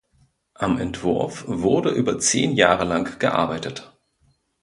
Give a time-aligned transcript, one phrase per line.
[0.55, 3.95] Am Entwurf wurde über zehn Jahre lang gearbeitet.